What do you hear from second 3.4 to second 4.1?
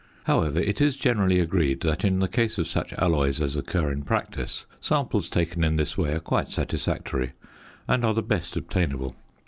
occur in